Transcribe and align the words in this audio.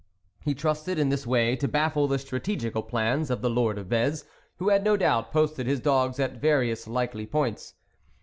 He 0.43 0.55
trusted 0.55 0.97
in 0.97 1.09
this 1.09 1.27
way 1.27 1.55
to 1.55 1.67
baffle 1.67 2.07
the 2.07 2.17
strategical 2.17 2.81
plans 2.81 3.29
of 3.29 3.43
the 3.43 3.51
Lord 3.51 3.77
of 3.77 3.85
Vez, 3.85 4.25
who 4.57 4.69
had, 4.69 4.83
no 4.83 4.97
doubt, 4.97 5.31
posted 5.31 5.67
his 5.67 5.79
dogs 5.79 6.19
at 6.19 6.41
various 6.41 6.87
likely 6.87 7.27
points. 7.27 7.75